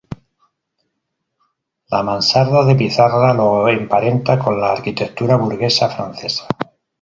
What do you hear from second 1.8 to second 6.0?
La mansarda de pizarra lo emparenta con la arquitectura burguesa